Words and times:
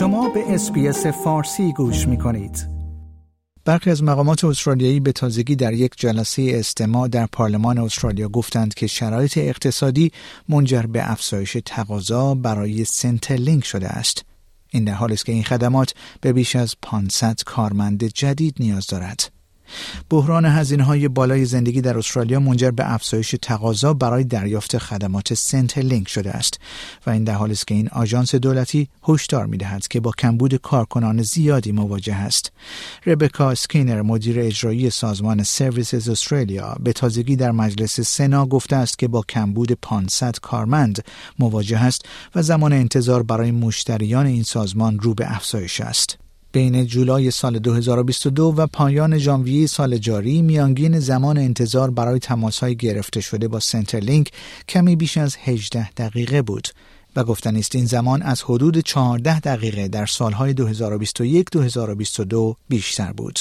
شما 0.00 0.28
به 0.28 0.54
SBS 0.54 1.06
فارسی 1.06 1.72
گوش 1.72 2.08
می 2.08 2.18
کنید. 2.18 2.68
برخی 3.64 3.90
از 3.90 4.02
مقامات 4.02 4.44
استرالیایی 4.44 5.00
به 5.00 5.12
تازگی 5.12 5.56
در 5.56 5.72
یک 5.72 5.92
جلسه 5.96 6.52
استماع 6.54 7.08
در 7.08 7.26
پارلمان 7.26 7.78
استرالیا 7.78 8.28
گفتند 8.28 8.74
که 8.74 8.86
شرایط 8.86 9.38
اقتصادی 9.38 10.12
منجر 10.48 10.82
به 10.82 11.10
افزایش 11.10 11.56
تقاضا 11.66 12.34
برای 12.34 12.84
Centrelink 12.84 13.64
شده 13.64 13.88
است. 13.88 14.24
این 14.70 14.84
در 14.84 14.94
حالی 14.94 15.14
است 15.14 15.26
که 15.26 15.32
این 15.32 15.44
خدمات 15.44 15.94
به 16.20 16.32
بیش 16.32 16.56
از 16.56 16.74
500 16.82 17.40
کارمند 17.46 18.04
جدید 18.04 18.56
نیاز 18.60 18.86
دارد. 18.86 19.39
بحران 20.10 20.44
هزینه 20.44 20.84
های 20.84 21.08
بالای 21.08 21.44
زندگی 21.44 21.80
در 21.80 21.98
استرالیا 21.98 22.40
منجر 22.40 22.70
به 22.70 22.92
افزایش 22.92 23.34
تقاضا 23.42 23.94
برای 23.94 24.24
دریافت 24.24 24.78
خدمات 24.78 25.34
Centrelink 25.34 26.08
شده 26.08 26.30
است 26.30 26.60
و 27.06 27.10
این 27.10 27.24
در 27.24 27.34
حالی 27.34 27.52
است 27.52 27.66
که 27.66 27.74
این 27.74 27.88
آژانس 27.88 28.34
دولتی 28.34 28.88
هشدار 29.08 29.46
می‌دهد 29.46 29.88
که 29.88 30.00
با 30.00 30.12
کمبود 30.18 30.54
کارکنان 30.54 31.22
زیادی 31.22 31.72
مواجه 31.72 32.14
است. 32.14 32.52
ربکا 33.06 33.54
سکینر 33.54 34.02
مدیر 34.02 34.40
اجرایی 34.40 34.90
سازمان 34.90 35.42
Services 35.42 36.08
Australia 36.08 36.76
به 36.80 36.92
تازگی 36.92 37.36
در 37.36 37.50
مجلس 37.50 38.00
سنا 38.00 38.46
گفته 38.46 38.76
است 38.76 38.98
که 38.98 39.08
با 39.08 39.22
کمبود 39.28 39.72
500 39.72 40.38
کارمند 40.42 41.04
مواجه 41.38 41.78
است 41.78 42.02
و 42.34 42.42
زمان 42.42 42.72
انتظار 42.72 43.22
برای 43.22 43.50
مشتریان 43.50 44.26
این 44.26 44.42
سازمان 44.42 44.98
رو 44.98 45.14
به 45.14 45.36
افزایش 45.36 45.80
است. 45.80 46.29
بین 46.52 46.86
جولای 46.86 47.30
سال 47.30 47.58
2022 47.58 48.54
و 48.56 48.66
پایان 48.66 49.18
ژانویه 49.18 49.66
سال 49.66 49.98
جاری 49.98 50.42
میانگین 50.42 50.98
زمان 50.98 51.38
انتظار 51.38 51.90
برای 51.90 52.18
تماسهای 52.18 52.76
گرفته 52.76 53.20
شده 53.20 53.48
با 53.48 53.60
Centrelink 53.60 54.32
کمی 54.68 54.96
بیش 54.96 55.18
از 55.18 55.36
18 55.44 55.90
دقیقه 55.90 56.42
بود 56.42 56.68
و 57.16 57.24
گفتن 57.24 57.56
است 57.56 57.74
این 57.74 57.86
زمان 57.86 58.22
از 58.22 58.42
حدود 58.42 58.78
14 58.78 59.40
دقیقه 59.40 59.88
در 59.88 60.06
سالهای 60.06 60.54
2021-2022 60.54 62.56
بیشتر 62.68 63.12
بود. 63.12 63.38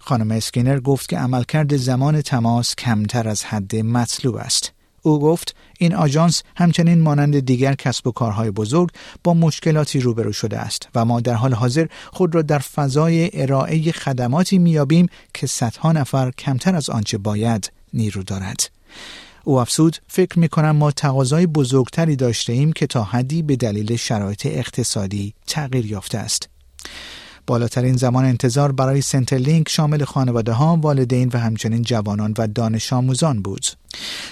خانم 0.00 0.30
اسکینر 0.30 0.80
گفت 0.80 1.08
که 1.08 1.18
عملکرد 1.18 1.76
زمان 1.76 2.22
تماس 2.22 2.74
کمتر 2.74 3.28
از 3.28 3.44
حد 3.44 3.76
مطلوب 3.76 4.36
است. 4.36 4.72
او 5.02 5.20
گفت 5.20 5.54
این 5.78 5.94
آژانس 5.94 6.42
همچنین 6.56 7.00
مانند 7.00 7.40
دیگر 7.40 7.74
کسب 7.74 8.06
و 8.06 8.12
کارهای 8.12 8.50
بزرگ 8.50 8.90
با 9.24 9.34
مشکلاتی 9.34 10.00
روبرو 10.00 10.32
شده 10.32 10.58
است 10.58 10.88
و 10.94 11.04
ما 11.04 11.20
در 11.20 11.34
حال 11.34 11.54
حاضر 11.54 11.86
خود 12.12 12.34
را 12.34 12.42
در 12.42 12.58
فضای 12.58 13.30
ارائه 13.32 13.92
خدماتی 13.92 14.58
میابیم 14.58 15.06
که 15.34 15.46
صدها 15.46 15.92
نفر 15.92 16.30
کمتر 16.30 16.74
از 16.74 16.90
آنچه 16.90 17.18
باید 17.18 17.72
نیرو 17.94 18.22
دارد. 18.22 18.70
او 19.44 19.60
افزود 19.60 19.96
فکر 20.08 20.38
می 20.38 20.48
کنم 20.48 20.70
ما 20.70 20.90
تقاضای 20.90 21.46
بزرگتری 21.46 22.16
داشته 22.16 22.52
ایم 22.52 22.72
که 22.72 22.86
تا 22.86 23.04
حدی 23.04 23.42
به 23.42 23.56
دلیل 23.56 23.96
شرایط 23.96 24.46
اقتصادی 24.46 25.34
تغییر 25.46 25.86
یافته 25.86 26.18
است. 26.18 26.48
بالاترین 27.46 27.96
زمان 27.96 28.24
انتظار 28.24 28.72
برای 28.72 29.00
Centrelink 29.00 29.68
شامل 29.68 30.04
خانواده 30.04 30.52
ها، 30.52 30.76
والدین 30.76 31.30
و 31.32 31.38
همچنین 31.38 31.82
جوانان 31.82 32.34
و 32.38 32.46
دانش 32.46 32.92
آموزان 32.92 33.42
بود. 33.42 33.66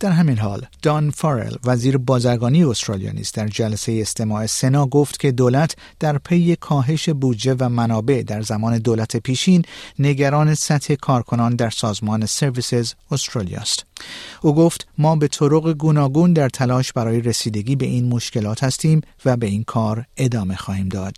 در 0.00 0.10
همین 0.10 0.38
حال 0.38 0.66
دان 0.82 1.10
فارل 1.10 1.54
وزیر 1.64 1.98
بازرگانی 1.98 2.64
استرالیا 2.64 3.12
نیز 3.12 3.32
در 3.32 3.48
جلسه 3.48 3.98
استماع 4.02 4.46
سنا 4.46 4.86
گفت 4.86 5.20
که 5.20 5.32
دولت 5.32 5.76
در 6.00 6.18
پی 6.18 6.56
کاهش 6.56 7.08
بودجه 7.08 7.56
و 7.58 7.68
منابع 7.68 8.22
در 8.26 8.42
زمان 8.42 8.78
دولت 8.78 9.16
پیشین 9.16 9.64
نگران 9.98 10.54
سطح 10.54 10.94
کارکنان 10.94 11.56
در 11.56 11.70
سازمان 11.70 12.26
Services 12.26 12.92
Australia 13.10 13.60
است. 13.60 13.84
او 14.42 14.54
گفت 14.54 14.86
ما 14.98 15.16
به 15.16 15.28
طرق 15.28 15.72
گوناگون 15.72 16.32
در 16.32 16.48
تلاش 16.48 16.92
برای 16.92 17.20
رسیدگی 17.20 17.76
به 17.76 17.86
این 17.86 18.08
مشکلات 18.08 18.64
هستیم 18.64 19.00
و 19.24 19.36
به 19.36 19.46
این 19.46 19.64
کار 19.64 20.04
ادامه 20.16 20.56
خواهیم 20.56 20.88
داد. 20.88 21.14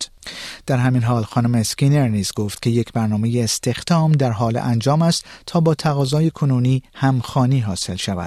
در 0.66 0.77
همین 0.77 1.02
حال 1.02 1.22
خانم 1.22 1.55
اسکینر 1.55 2.08
نیز 2.08 2.32
گفت 2.32 2.62
که 2.62 2.70
یک 2.70 2.92
برنامه 2.92 3.40
استخدام 3.44 4.12
در 4.12 4.30
حال 4.30 4.56
انجام 4.56 5.02
است 5.02 5.24
تا 5.46 5.61
با 5.61 5.74
تقاضای 5.74 6.30
کنونی 6.30 6.83
همخانی 6.95 7.61
حاصل 7.61 7.96
شود. 7.96 8.23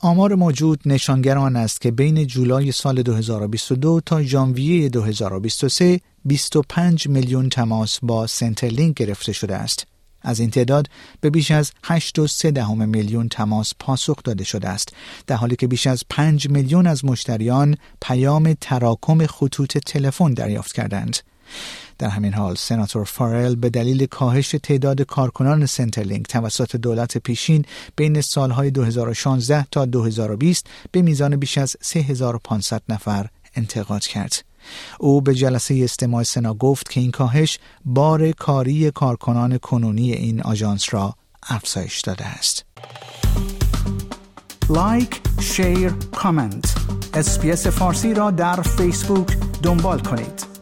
آمار 0.00 0.34
موجود 0.34 0.80
نشانگر 0.86 1.38
آن 1.38 1.56
است 1.56 1.80
که 1.80 1.90
بین 1.90 2.26
جولای 2.26 2.72
سال 2.72 3.02
2022 3.02 4.00
تا 4.06 4.22
ژانویه 4.22 4.88
2023 4.88 6.00
25 6.24 7.08
میلیون 7.08 7.48
تماس 7.48 7.98
با 8.02 8.26
سنترلینک 8.26 8.96
گرفته 8.96 9.32
شده 9.32 9.56
است. 9.56 9.86
از 10.24 10.40
این 10.40 10.50
تعداد 10.50 10.86
به 11.20 11.30
بیش 11.30 11.50
از 11.50 11.72
8.3 11.84 12.44
دهم 12.44 12.88
میلیون 12.88 13.28
تماس 13.28 13.72
پاسخ 13.78 14.22
داده 14.24 14.44
شده 14.44 14.68
است 14.68 14.88
در 15.26 15.36
حالی 15.36 15.56
که 15.56 15.66
بیش 15.66 15.86
از 15.86 16.02
5 16.10 16.48
میلیون 16.48 16.86
از 16.86 17.04
مشتریان 17.04 17.76
پیام 18.02 18.54
تراکم 18.60 19.26
خطوط 19.26 19.78
تلفن 19.78 20.34
دریافت 20.34 20.72
کردند 20.72 21.16
در 21.98 22.08
همین 22.08 22.34
حال 22.34 22.54
سناتور 22.54 23.04
فارل 23.04 23.54
به 23.54 23.70
دلیل 23.70 24.06
کاهش 24.06 24.54
تعداد 24.62 25.02
کارکنان 25.02 25.66
سنترلینک 25.66 26.26
توسط 26.26 26.76
دولت 26.76 27.18
پیشین 27.18 27.64
بین 27.96 28.20
سالهای 28.20 28.70
2016 28.70 29.66
تا 29.70 29.84
2020 29.84 30.66
به 30.92 31.02
میزان 31.02 31.36
بیش 31.36 31.58
از 31.58 31.76
3500 31.80 32.82
نفر 32.88 33.26
انتقاد 33.56 34.02
کرد. 34.02 34.44
او 35.00 35.20
به 35.20 35.34
جلسه 35.34 35.80
استماع 35.84 36.22
سنا 36.22 36.54
گفت 36.54 36.90
که 36.90 37.00
این 37.00 37.10
کاهش 37.10 37.58
بار 37.84 38.32
کاری 38.32 38.90
کارکنان 38.90 39.58
کنونی 39.58 40.12
این 40.12 40.42
آژانس 40.42 40.94
را 40.94 41.14
افزایش 41.48 42.00
داده 42.00 42.26
است. 42.26 42.64
like، 44.70 45.20
share، 45.40 45.90
comment. 45.90 46.74
SBS 47.14 47.66
فارسی 47.66 48.14
را 48.14 48.30
در 48.30 48.62
فیسبوک 48.62 49.38
دنبال 49.62 49.98
کنید. 49.98 50.53